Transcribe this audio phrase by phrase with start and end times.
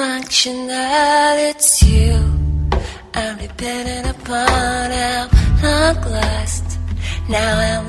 [0.00, 2.14] 「dysfunctional, it's you.
[3.12, 4.90] I'm dependent upon
[5.62, 6.64] long last.
[7.28, 7.79] Now I'm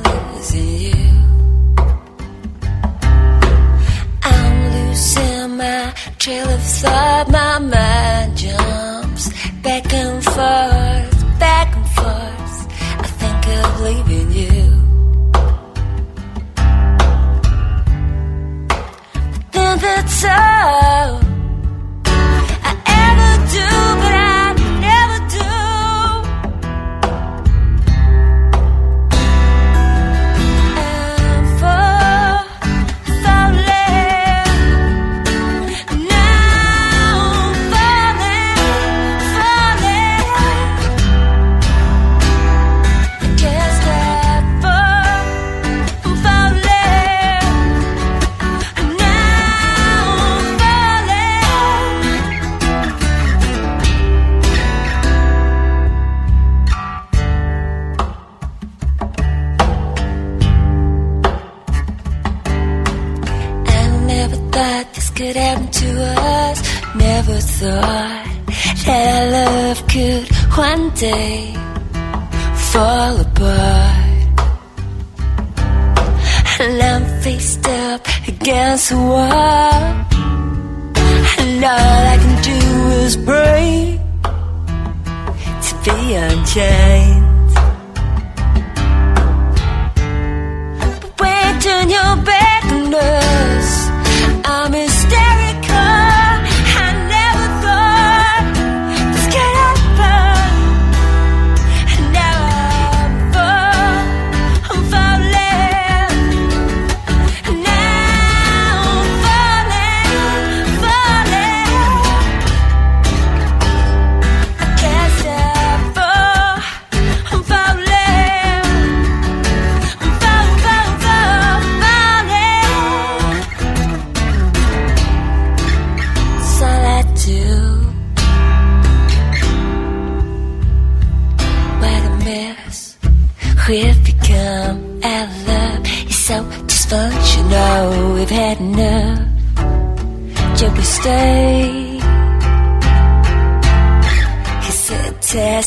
[77.22, 79.74] faced up against the wall.
[81.38, 82.60] And all I can do
[83.06, 84.00] is pray
[85.66, 87.54] to be unchained.
[90.80, 93.21] But when you turn your back on us,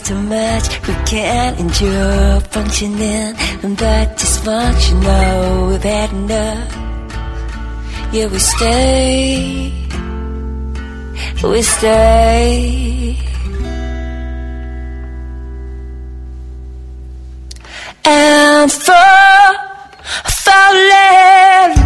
[0.05, 5.71] too much, we can't endure functioning And but dysfunctional.
[5.71, 6.71] We've had enough.
[8.13, 9.73] Yeah, we stay.
[11.43, 13.19] We stay.
[18.05, 18.95] And for
[20.45, 21.84] falling.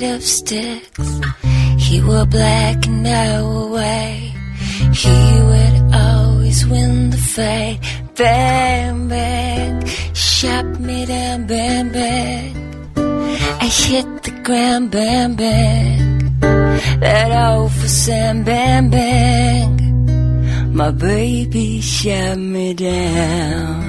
[0.00, 1.20] Made of sticks.
[1.76, 4.34] He wore black and I white.
[4.94, 5.18] He
[5.48, 7.78] would always win the fight.
[8.14, 12.54] Bang, bang, shot me down, bang, bang.
[13.64, 16.40] I hit the ground, bang, bang.
[17.00, 19.74] That for Sam, bang, bang.
[20.74, 23.88] My baby shot me down.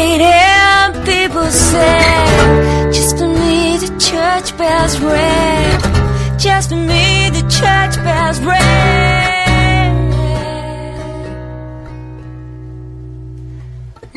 [0.00, 2.92] And people sang.
[2.92, 6.38] Just for me, the church bells rang.
[6.38, 8.98] Just for me, the church bells rang.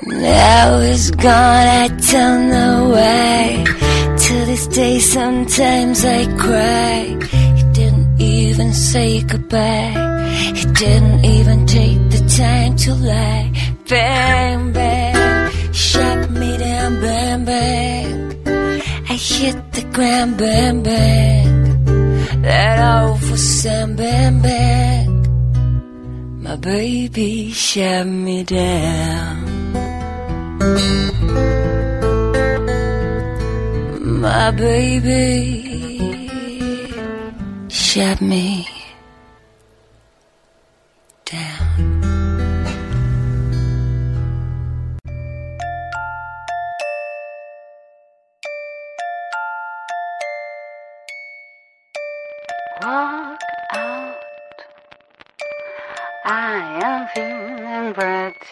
[0.06, 3.64] Now it's gone, I don't know why.
[4.26, 7.18] To this day, sometimes I cry.
[7.58, 9.94] He didn't even say goodbye.
[10.56, 13.52] He didn't even take the time to lie.
[13.90, 15.01] Bang, bang,
[15.74, 18.12] shot me down, bang, bang.
[19.10, 21.86] I hit the ground, bang, bang.
[22.42, 25.10] That for Sam, bang, bang.
[26.42, 29.38] My baby shut me down.
[34.22, 35.70] My baby
[37.70, 38.68] shut me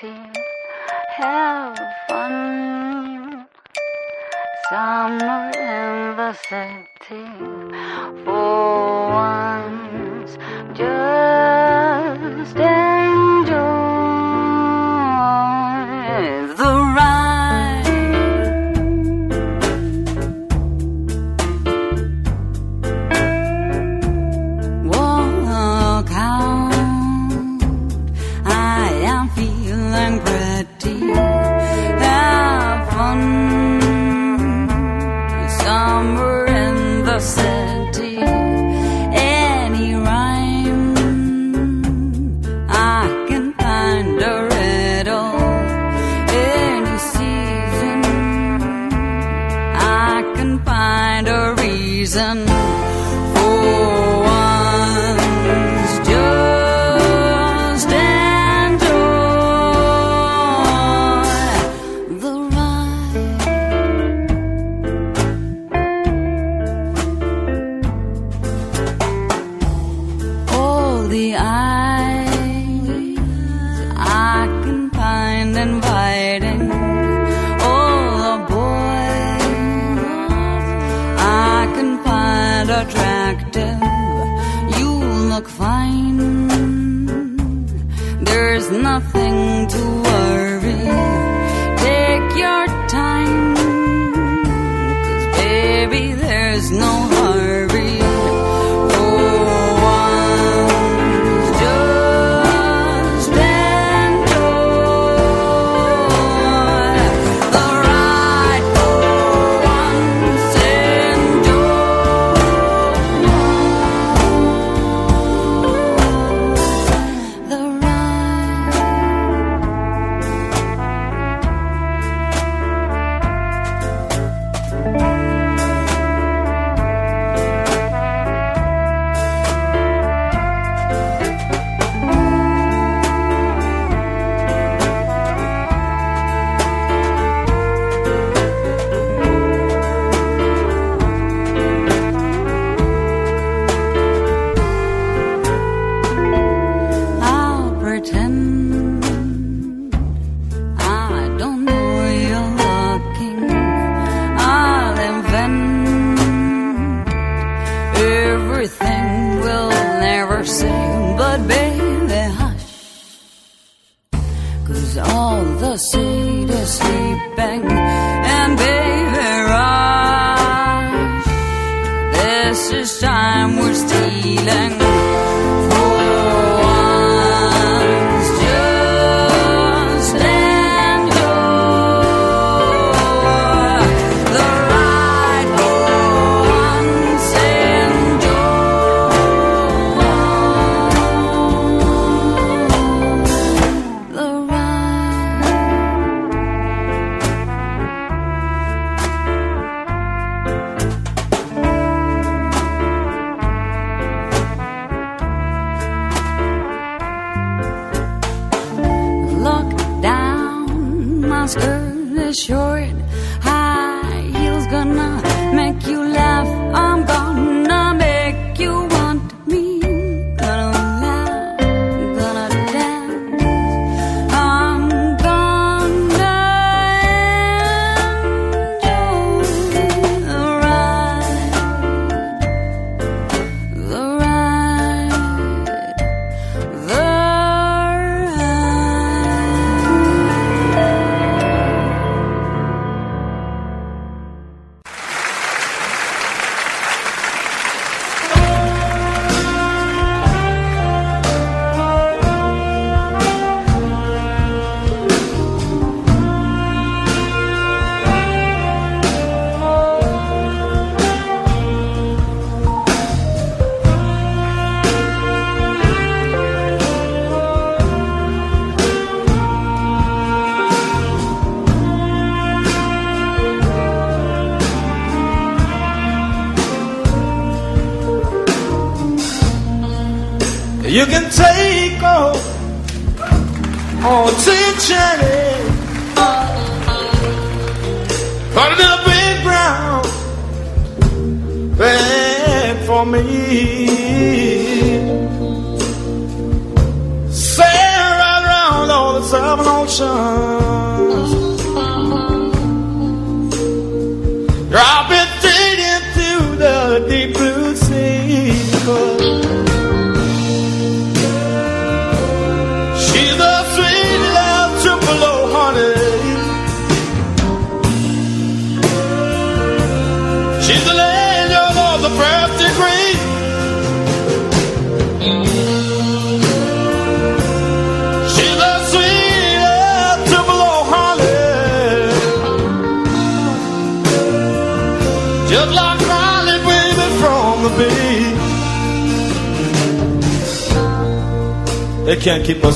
[0.02, 1.78] Have
[2.08, 3.46] fun.
[4.70, 7.26] Summer in the city.
[8.24, 10.38] For once,
[10.74, 12.56] just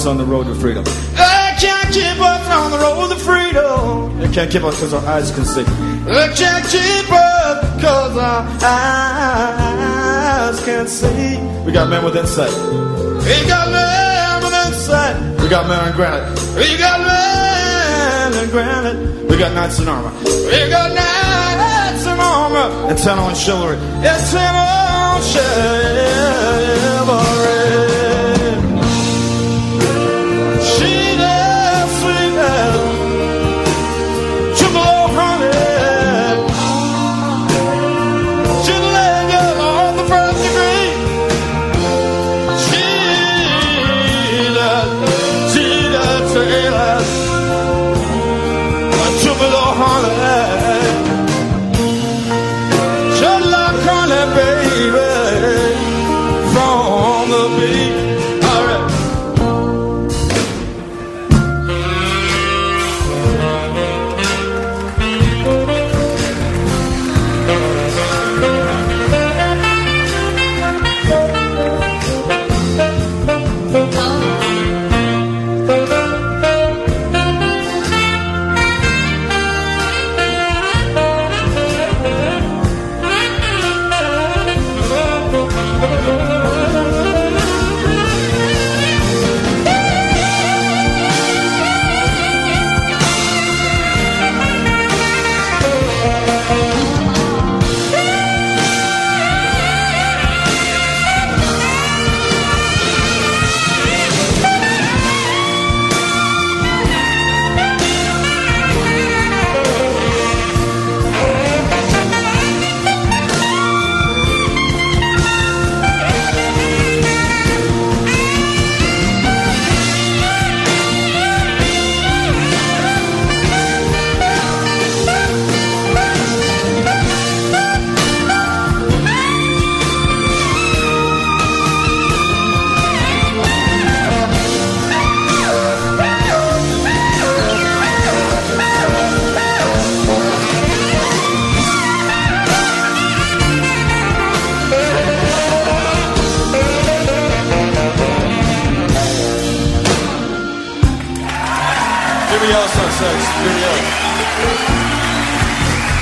[0.04, 0.84] us on the road to freedom.
[0.84, 4.20] They can't keep us on the road to freedom.
[4.20, 5.64] They can't keep us because our eyes can see.
[5.64, 11.40] They can't keep us cause our eyes can't see.
[11.66, 12.52] We got men with insight.
[12.52, 15.16] We got men with insight.
[15.42, 16.38] We got men in granite.
[16.58, 19.30] We got men in granite.
[19.30, 20.12] We got knights in armor.
[20.26, 22.90] We got knights in armor.
[22.90, 23.78] And ten on chivalry.
[24.04, 25.54] It's ten on chivalry.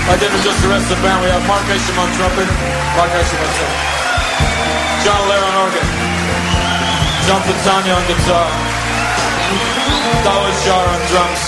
[0.10, 1.22] I did with just the rest of the band.
[1.22, 2.50] We have Mark Isham on trumpet,
[2.98, 3.82] Mark Isham on trumpet,
[5.06, 5.88] John Allair on organ,
[7.30, 8.50] John Platania on guitar,
[10.26, 11.42] Dahaud Shaar on drums,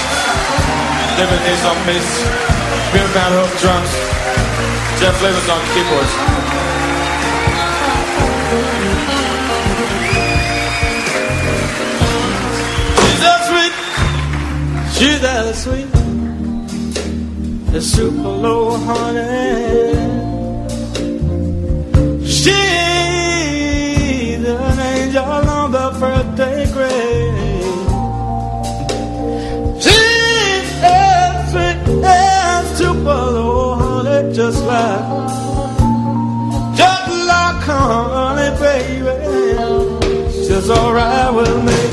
[1.18, 2.10] David Nees on bass,
[2.94, 3.92] Bill Van Hooke drums,
[5.02, 6.14] Jeff Labes on keyboards.
[13.02, 13.74] She's that sweet.
[14.94, 16.03] She's that sweet
[17.76, 19.94] is Tupelo, honey.
[22.26, 22.54] She's
[24.46, 27.34] an angel on the birthday grade.
[29.82, 35.06] She's as sweet as super low, honey, just like,
[36.78, 39.16] just like honey, baby.
[40.32, 41.93] She's alright with me.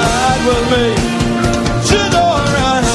[0.45, 0.85] with me.
[1.87, 2.85] She's alright.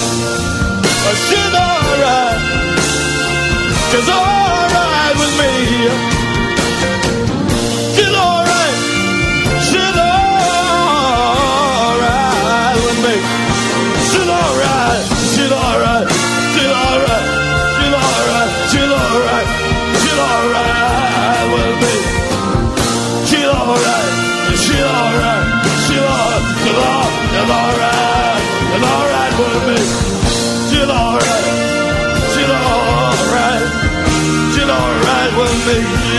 [1.28, 2.40] She's alright.
[3.92, 4.35] Cause all
[35.66, 36.15] me.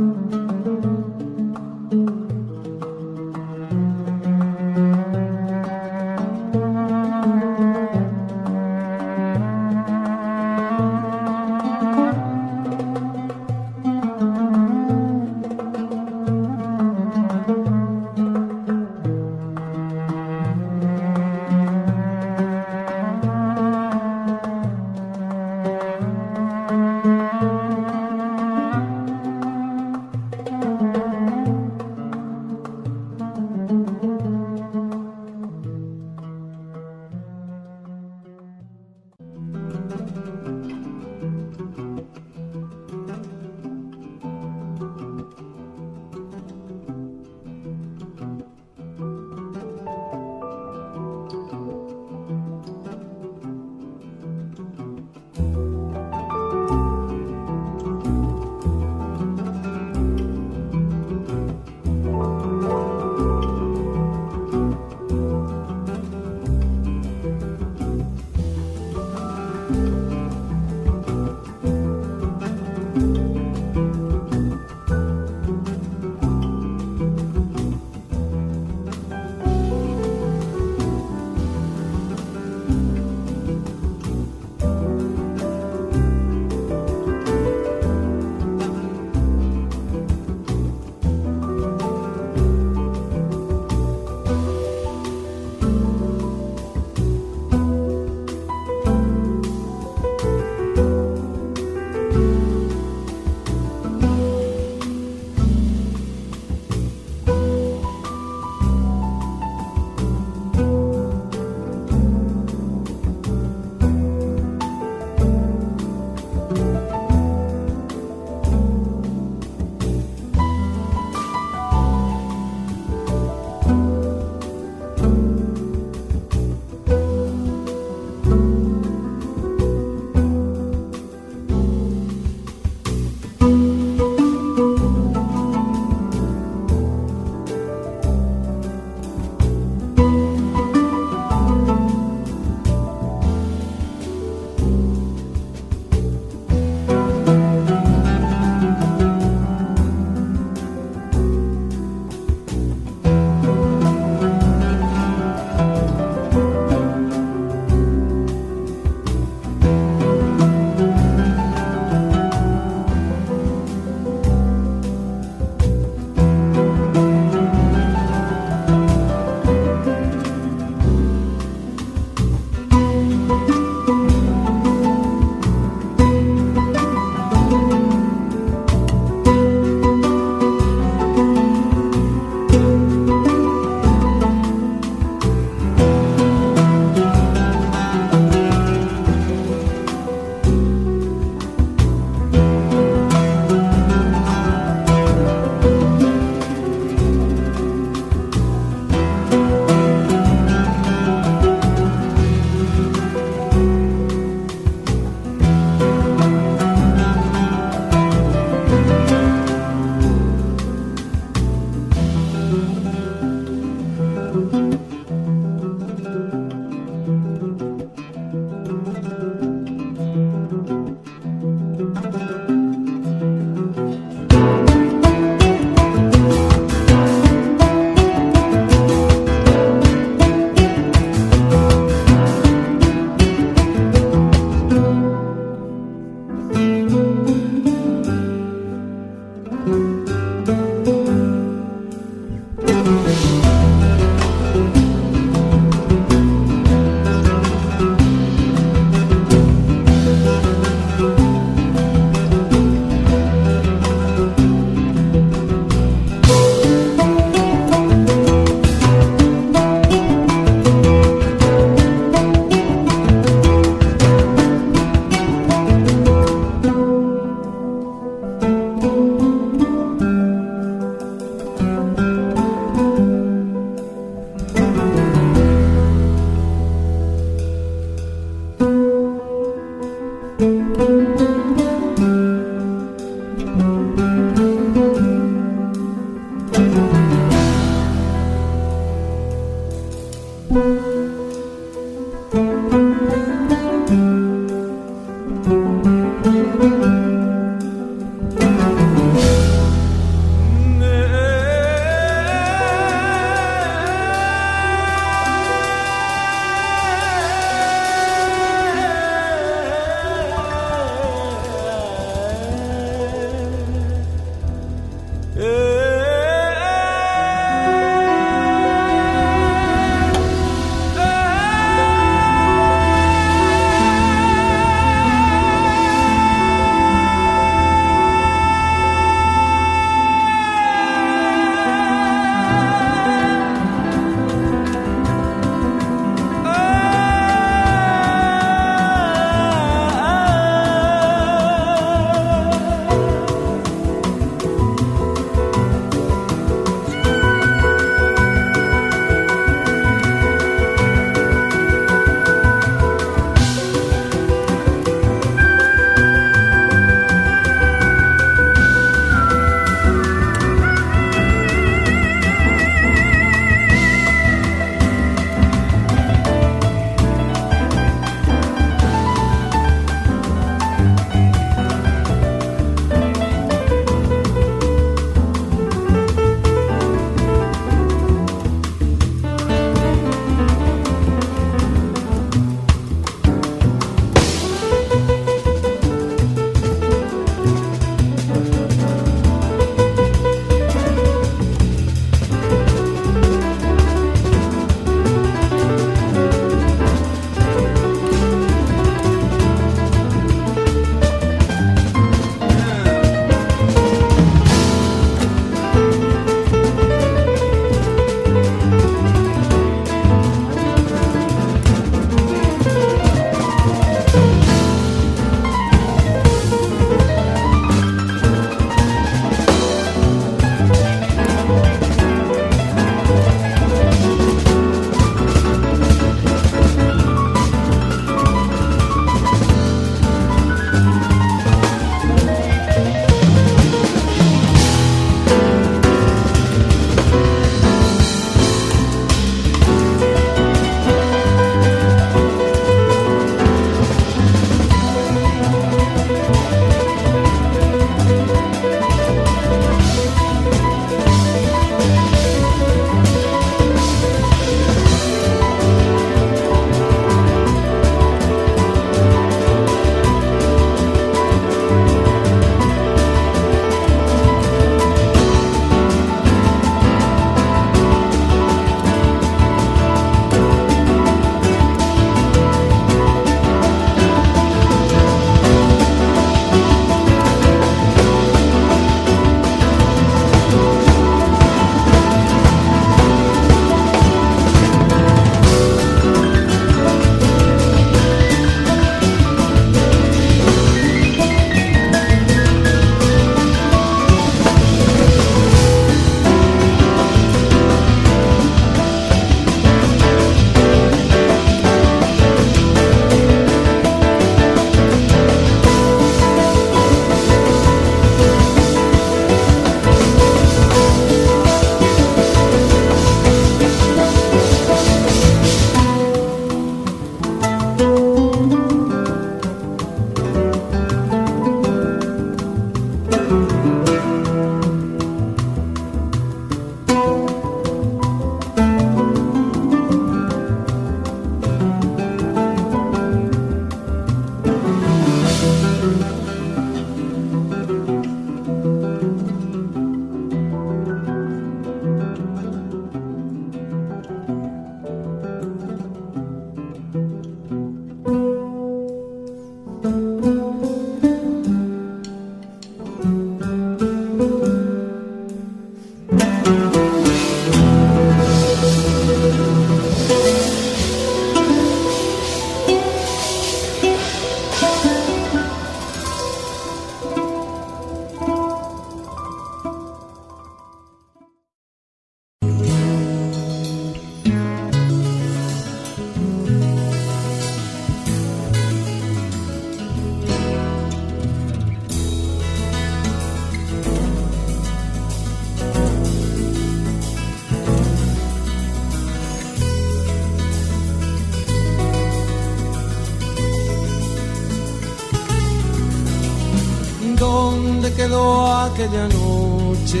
[598.76, 600.00] Aquella noche.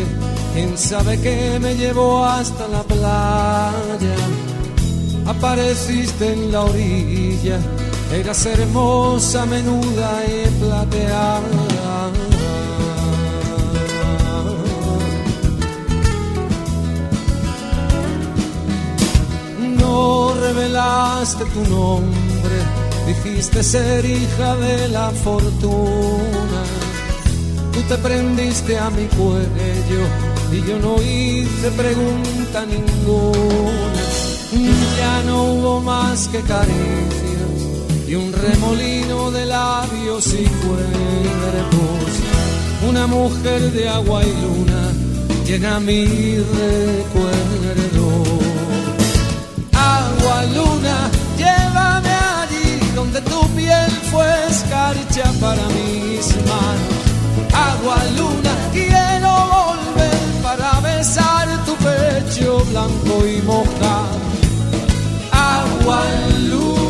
[0.52, 4.16] Quién sabe que me llevó hasta la playa.
[5.26, 7.58] Apareciste en la orilla,
[8.12, 11.40] eras hermosa, menuda y plateada.
[19.78, 22.56] No revelaste tu nombre,
[23.06, 26.55] dijiste ser hija de la fortuna.
[27.88, 30.02] Te prendiste a mi cuello
[30.52, 34.02] y yo no hice pregunta ninguna.
[34.98, 37.56] Ya no hubo más que caricias
[38.08, 42.10] y un remolino de labios y cuerpos.
[42.88, 44.92] Una mujer de agua y luna
[45.46, 46.06] llena mi
[46.38, 48.04] recuerdo.
[49.72, 57.05] Agua, luna, llévame allí donde tu piel fue escarcha para mis manos.
[57.56, 64.18] Agua, luna, quiero volver para besar tu pecho blanco y mojado.
[65.32, 66.02] Agua,
[66.50, 66.85] luna.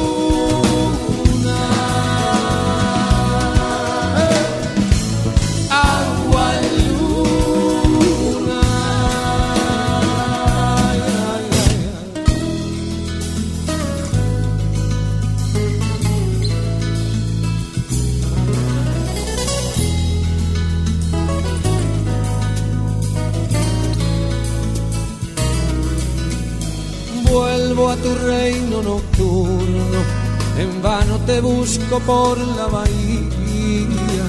[31.36, 34.26] Te busco por la bahía.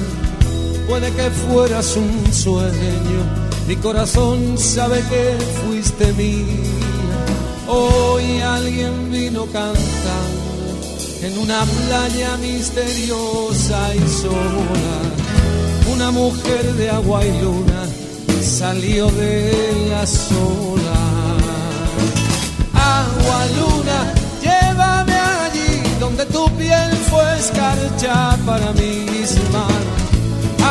[0.89, 3.19] Puede que fueras un sueño,
[3.65, 6.45] mi corazón sabe que fuiste mía.
[7.69, 10.47] Hoy alguien vino cantando
[11.21, 14.97] en una playa misteriosa y sola.
[15.93, 17.85] Una mujer de agua y luna
[18.41, 20.88] salió de las olas.
[22.73, 24.16] Agua, luna,
[27.38, 30.07] escarcha para mis manos.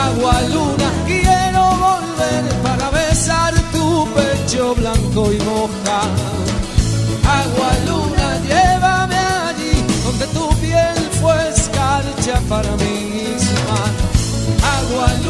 [0.04, 6.24] Agua, luna, quiero volver para besar tu pecho blanco y mojado.
[7.40, 9.16] Agua, luna, llévame
[9.48, 14.16] allí donde tu piel fue escarcha para mis manos.
[14.76, 15.25] Agua, luna,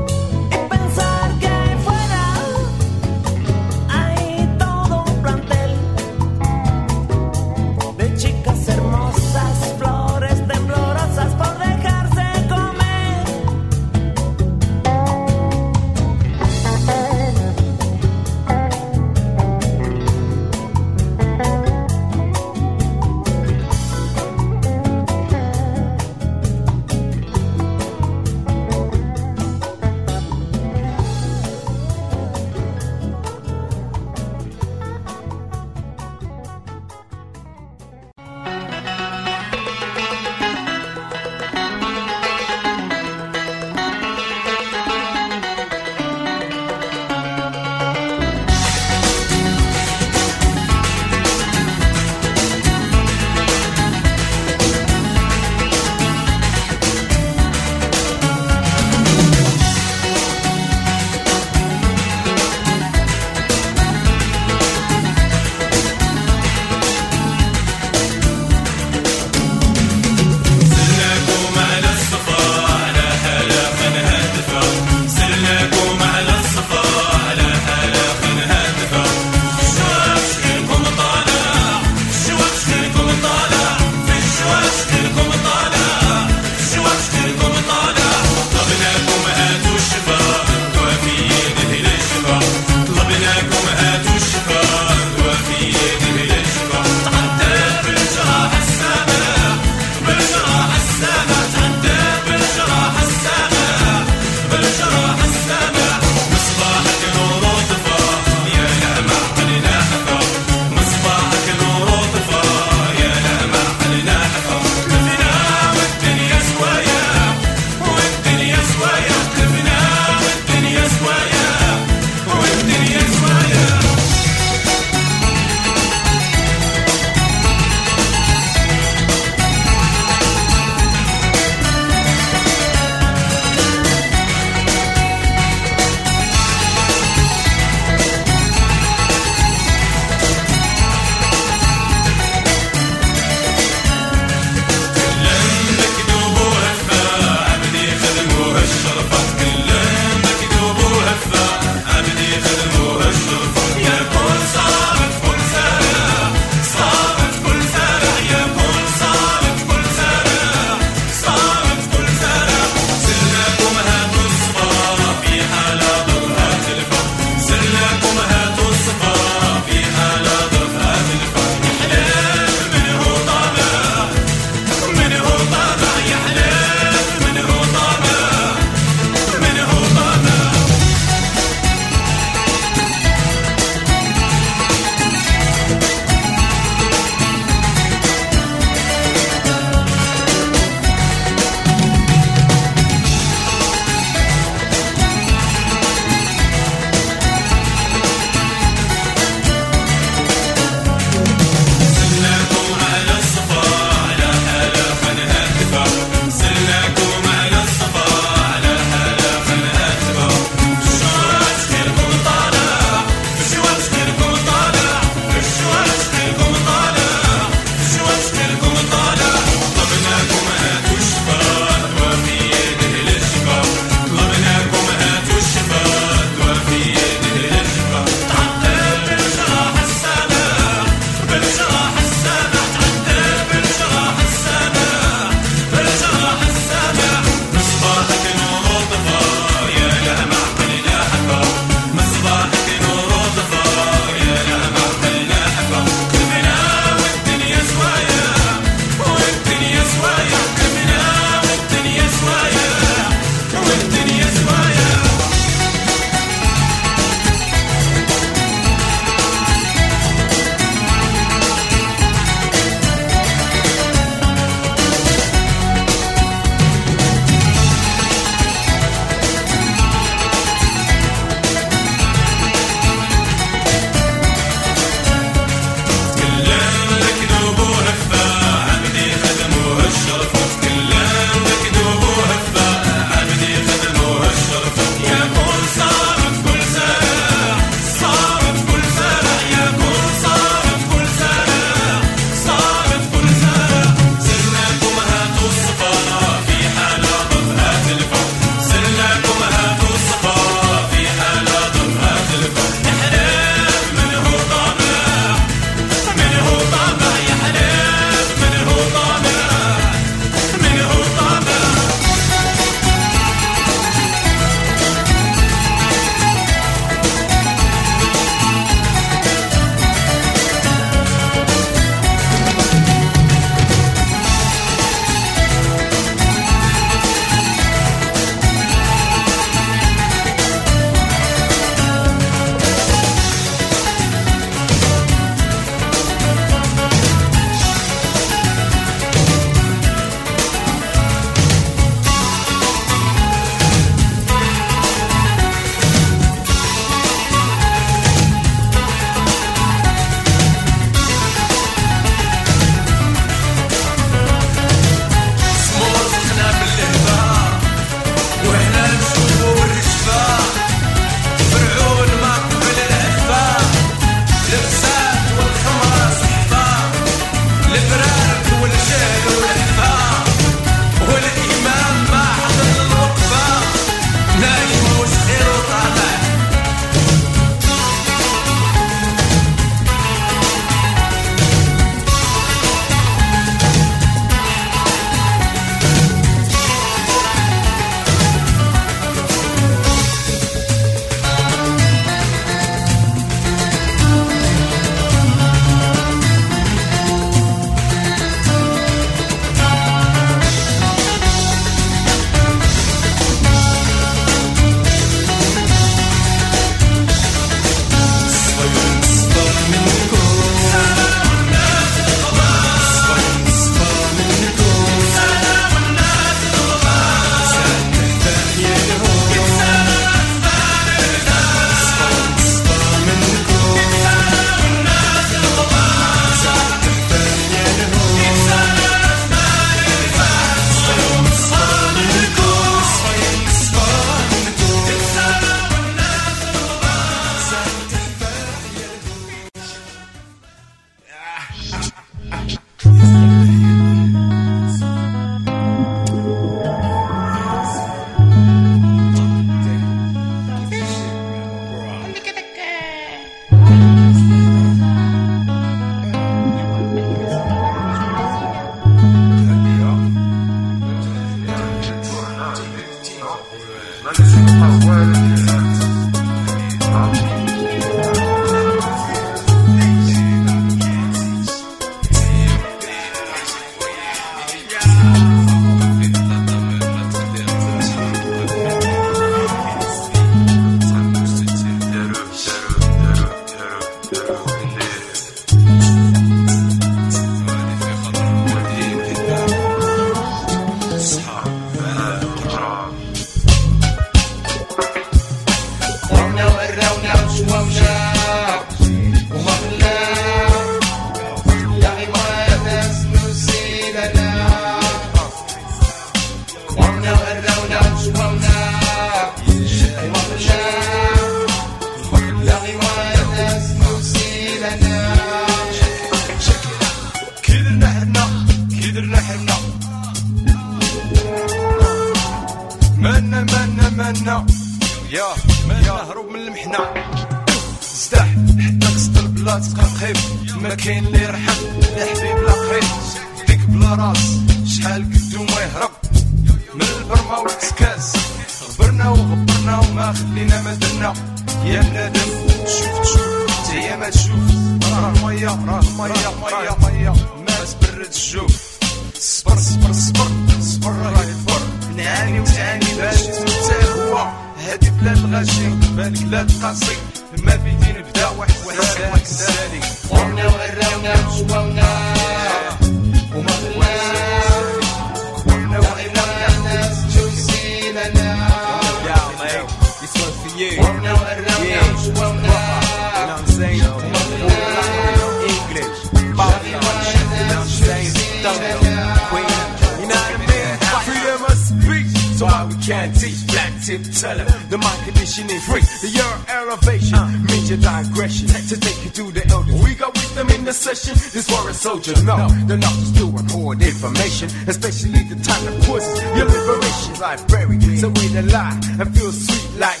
[582.86, 585.82] can't teach black tip tell 'em the mind condition is free.
[586.02, 589.74] The year elevation means your digression to take you to the elders.
[589.82, 591.14] We got wisdom in the session.
[591.32, 592.36] This war a soldier, no,
[592.70, 597.12] the knowledge to report information, especially the time that causes your liberation.
[597.26, 600.00] Library, so we the lie and feel sweet like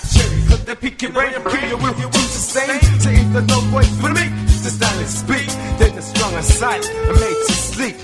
[0.66, 2.80] they pick your brain and kill you with you to sustain.
[2.98, 5.46] So if the no voice for me to stand and speak,
[5.78, 7.96] then the stronger side are made to sleep.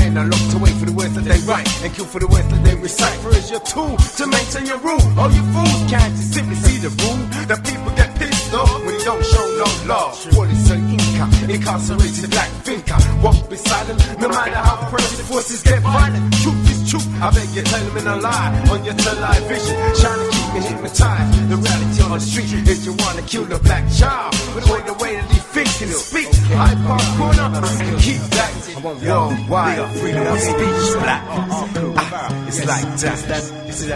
[0.00, 2.48] Men are locked away for the words that they write and kill for the words
[2.48, 3.20] that they recite.
[3.20, 5.04] For it's your tool to maintain your rule.
[5.20, 7.20] All you fools can't just simply see the rule
[7.52, 10.16] that people get pissed off when you don't show no love.
[10.34, 11.26] What is an Inca?
[11.52, 12.98] Incarcerated black thinker.
[13.22, 16.32] Won't be silent no matter how oppressive forces get violent.
[16.40, 17.06] Truth is truth.
[17.20, 19.74] I beg you, tell them in a lie on your television.
[20.00, 21.48] Trying to keep me hypnotized.
[21.50, 24.32] The reality on the street is you wanna kill a black child.
[24.54, 28.22] But the way the way that he thinks and speaks, I pop corner and keep
[28.30, 28.52] back.
[28.84, 31.22] Worldwide freedom of speech, black.
[31.26, 33.18] Ah, it's like that.
[33.28, 33.42] That.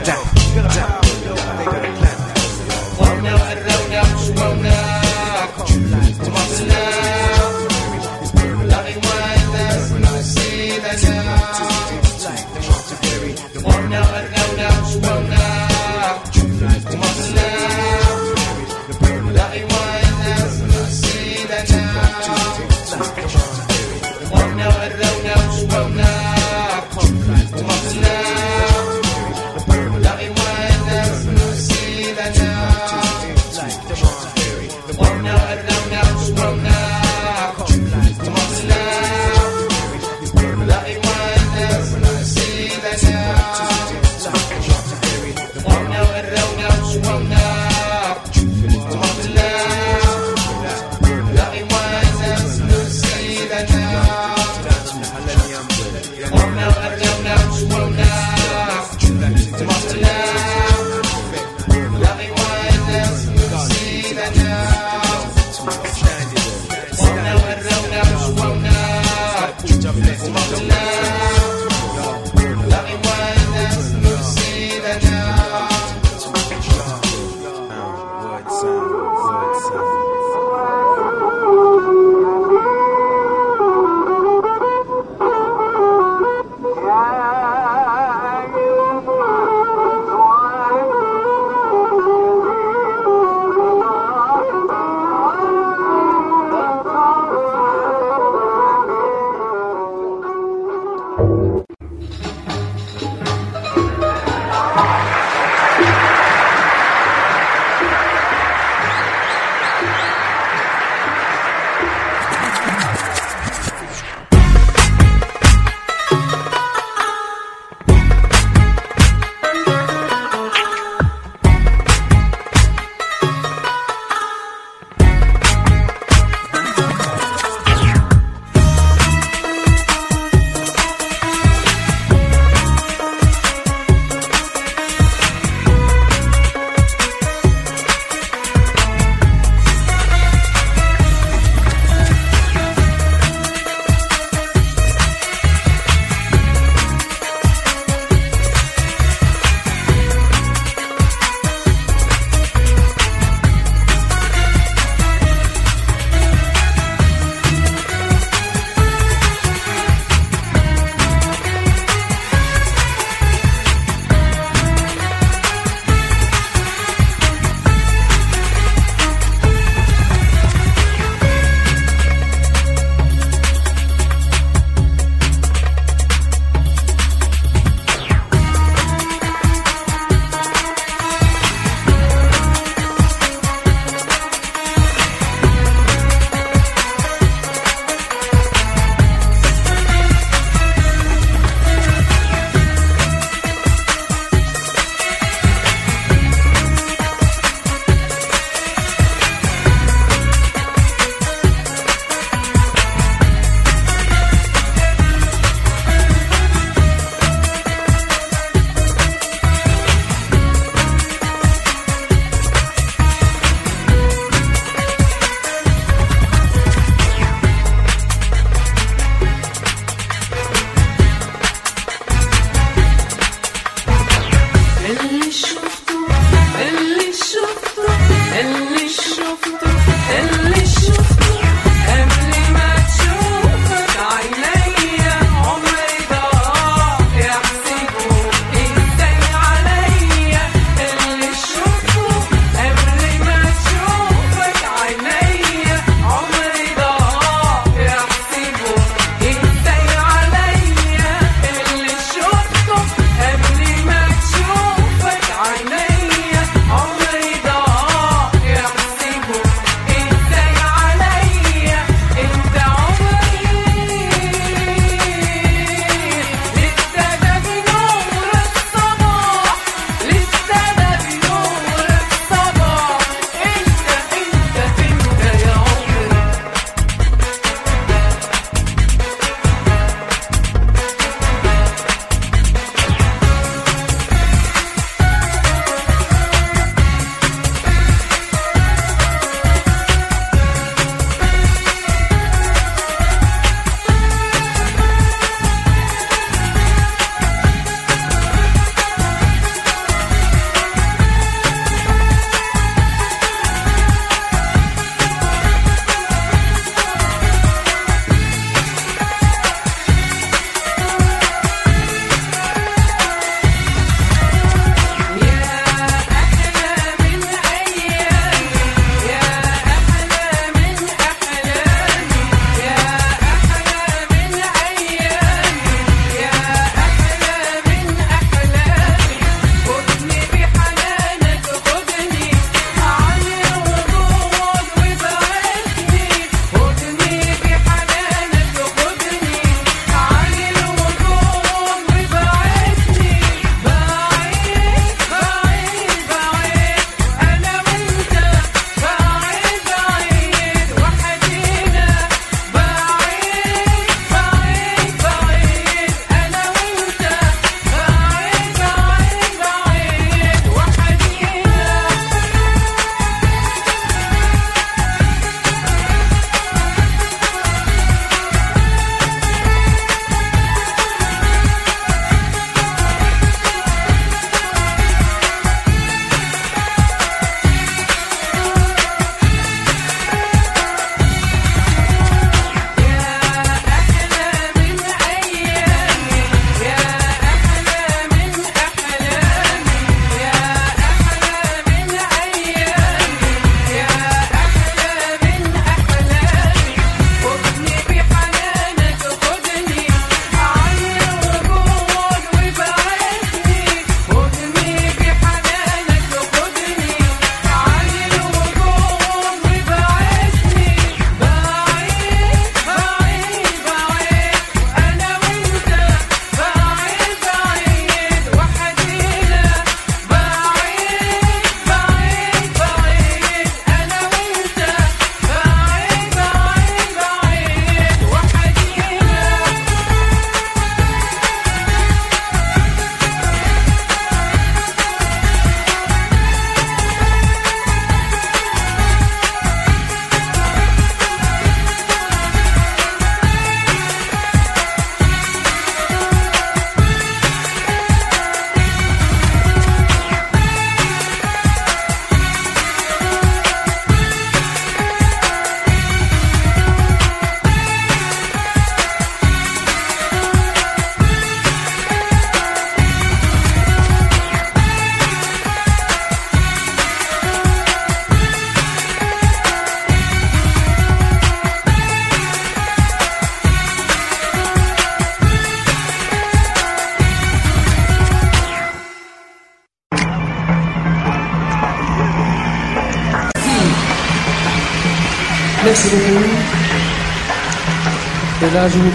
[0.04, 0.18] That.
[2.98, 3.70] Wanna, wanna,
[4.36, 5.00] wanna, wanna.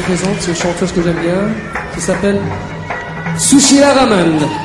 [0.06, 1.50] présente une chanteuse que j'aime bien
[1.96, 2.40] qui s'appelle
[3.40, 4.65] Sushila Raman.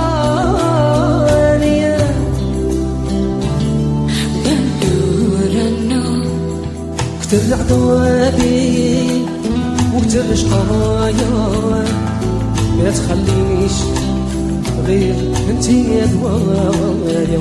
[7.31, 9.25] ترجع دوابي
[9.95, 11.29] وترش قضايا
[12.77, 13.71] ما تخلينيش
[14.87, 15.15] غير
[15.49, 17.39] انتي يا دوايا.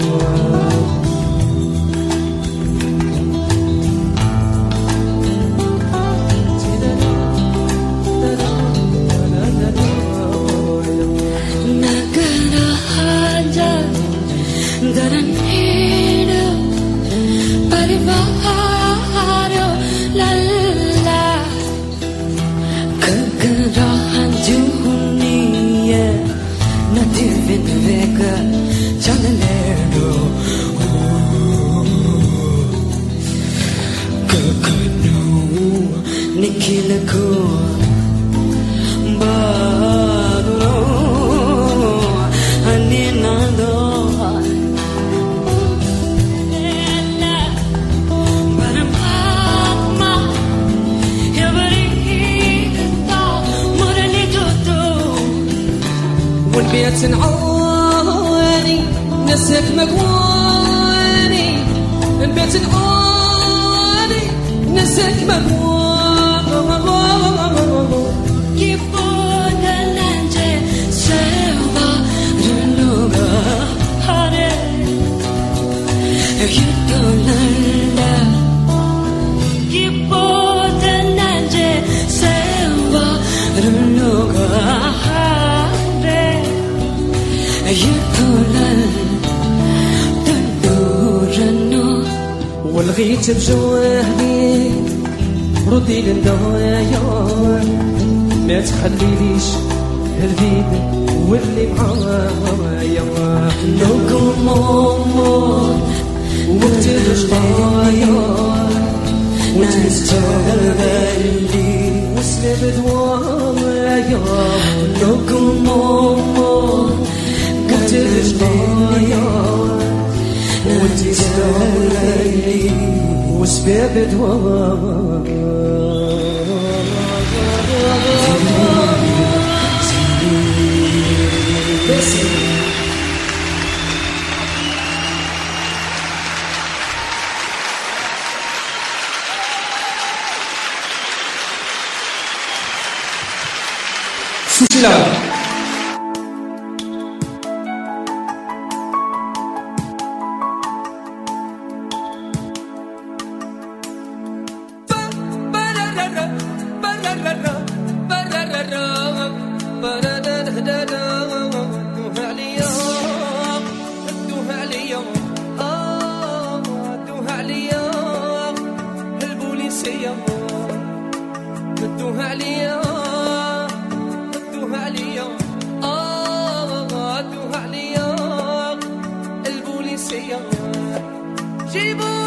[181.70, 182.19] 记不？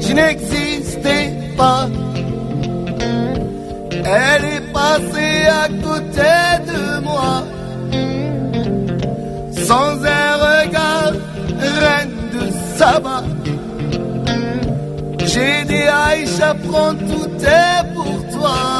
[0.00, 1.88] je n'existais pas.
[3.92, 6.32] Elle est passée à côté
[6.70, 7.44] de moi,
[9.68, 11.12] sans un regard,
[11.82, 12.44] reine de
[12.76, 13.22] Saba.
[15.32, 18.79] J'ai dit Aïcha, prends tout est pour toi.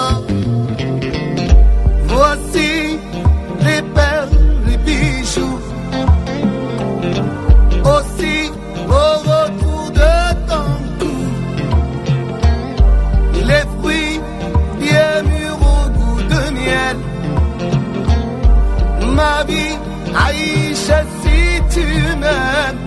[20.14, 22.79] عيشة زيت من